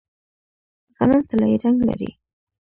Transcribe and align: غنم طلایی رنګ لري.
غنم 0.95 1.21
طلایی 1.29 1.57
رنګ 1.63 1.77
لري. 1.87 2.11